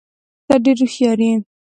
ته 0.47 0.55
ډېر 0.63 0.77
هوښیار 0.81 1.19
یې. 1.25 1.33